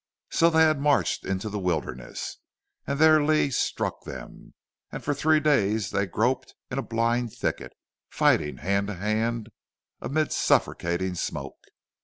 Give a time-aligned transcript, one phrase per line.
[0.31, 2.37] So they had marched into the Wilderness,
[2.87, 4.55] and there Lee struck them,
[4.91, 7.73] and for three days they groped in a blind thicket,
[8.09, 9.49] fighting hand to hand,
[10.01, 11.65] amid suffocating smoke.